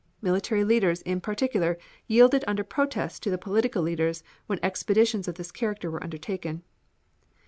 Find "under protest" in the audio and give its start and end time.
2.47-3.21